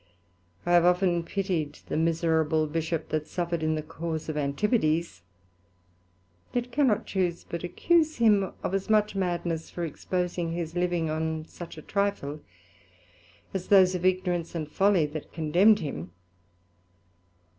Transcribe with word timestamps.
I 0.65 0.71
have 0.71 0.83
often 0.83 1.21
pitied 1.21 1.75
the 1.85 1.95
miserable 1.95 2.65
Bishop 2.65 3.09
that 3.09 3.27
suffered 3.27 3.61
in 3.61 3.75
the 3.75 3.83
cause 3.83 4.29
of 4.29 4.35
Antipodes, 4.35 5.21
yet 6.53 6.71
cannot 6.71 7.05
chuse 7.05 7.43
but 7.43 7.63
accuse 7.63 8.15
him 8.15 8.51
of 8.63 8.73
as 8.73 8.89
much 8.89 9.13
madness, 9.13 9.69
for 9.69 9.85
exposing 9.85 10.53
his 10.53 10.73
living 10.73 11.11
on 11.11 11.45
such 11.45 11.77
a 11.77 11.83
trifle; 11.83 12.39
as 13.53 13.67
those 13.67 13.93
of 13.93 14.03
ignorance 14.03 14.55
and 14.55 14.71
folly, 14.71 15.05
that 15.05 15.31
condemned 15.33 15.81
him. 15.81 16.09